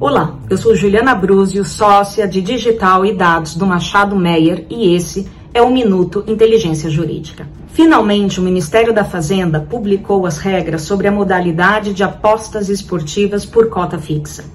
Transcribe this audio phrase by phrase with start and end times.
[0.00, 5.28] Olá, eu sou Juliana Bruzio, sócia de Digital e Dados do Machado Meyer e esse
[5.52, 7.46] é o Minuto Inteligência Jurídica.
[7.66, 13.68] Finalmente, o Ministério da Fazenda publicou as regras sobre a modalidade de apostas esportivas por
[13.68, 14.46] cota fixa.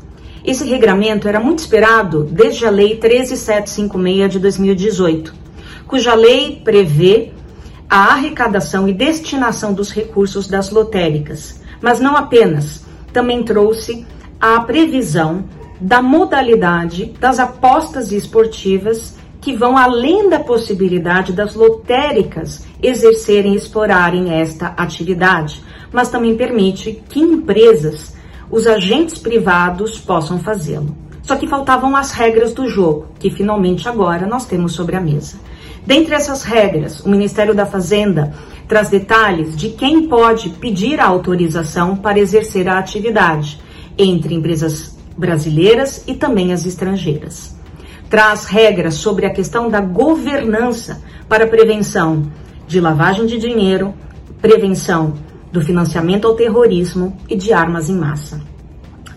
[0.43, 5.31] Esse regramento era muito esperado desde a Lei 13756 de 2018,
[5.85, 7.33] cuja lei prevê
[7.87, 12.83] a arrecadação e destinação dos recursos das lotéricas, mas não apenas,
[13.13, 14.07] também trouxe
[14.39, 15.45] a previsão
[15.79, 24.33] da modalidade das apostas esportivas que vão além da possibilidade das lotéricas exercerem e explorarem
[24.33, 28.15] esta atividade, mas também permite que empresas,
[28.49, 30.95] os agentes privados possam fazê-lo.
[31.21, 35.39] Só que faltavam as regras do jogo, que finalmente agora nós temos sobre a mesa.
[35.85, 38.33] Dentre essas regras, o Ministério da Fazenda
[38.67, 43.59] traz detalhes de quem pode pedir a autorização para exercer a atividade,
[43.97, 47.55] entre empresas brasileiras e também as estrangeiras.
[48.09, 52.31] Traz regras sobre a questão da governança para prevenção
[52.67, 53.93] de lavagem de dinheiro,
[54.41, 55.13] prevenção
[55.51, 58.41] do financiamento ao terrorismo e de armas em massa.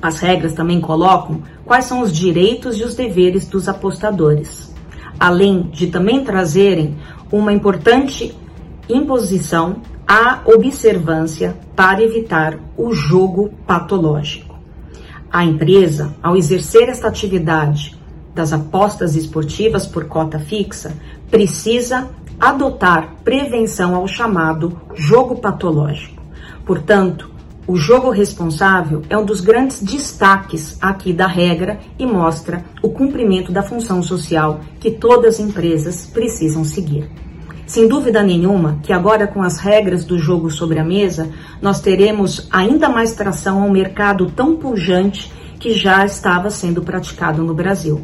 [0.00, 4.68] As regras também colocam quais são os direitos e os deveres dos apostadores
[5.18, 6.96] além de também trazerem
[7.32, 8.34] uma importante
[8.88, 14.47] imposição à observância para evitar o jogo patológico.
[15.30, 17.98] A empresa, ao exercer esta atividade
[18.34, 20.96] das apostas esportivas por cota fixa,
[21.30, 22.08] precisa
[22.40, 26.22] adotar prevenção ao chamado jogo patológico.
[26.64, 27.30] Portanto,
[27.66, 33.52] o jogo responsável é um dos grandes destaques aqui da regra e mostra o cumprimento
[33.52, 37.10] da função social que todas as empresas precisam seguir.
[37.68, 41.28] Sem dúvida nenhuma que agora com as regras do jogo sobre a mesa,
[41.60, 45.30] nós teremos ainda mais tração ao mercado tão pujante
[45.60, 48.00] que já estava sendo praticado no Brasil.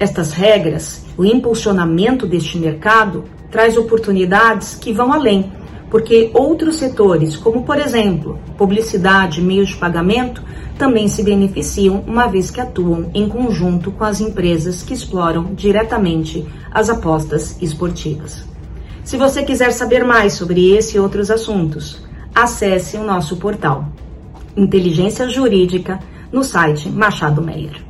[0.00, 5.52] Estas regras, o impulsionamento deste mercado, traz oportunidades que vão além
[5.88, 10.42] porque outros setores, como por exemplo, publicidade, meios de pagamento,
[10.78, 16.46] também se beneficiam, uma vez que atuam em conjunto com as empresas que exploram diretamente
[16.70, 18.49] as apostas esportivas.
[19.10, 22.00] Se você quiser saber mais sobre esse e outros assuntos,
[22.32, 23.86] acesse o nosso portal
[24.56, 25.98] Inteligência Jurídica
[26.30, 27.89] no site Machado Meyer.